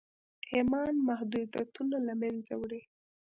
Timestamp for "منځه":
2.21-2.53